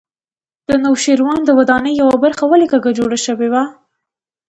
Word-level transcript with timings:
د 0.67 0.69
نوشیروان 0.83 1.39
د 1.45 1.49
ودانۍ 1.57 1.93
یوه 2.01 2.15
برخه 2.23 2.43
ولې 2.47 2.67
کږه 2.73 2.91
جوړه 2.99 3.17
شوې 3.25 3.47
وه. 3.53 3.63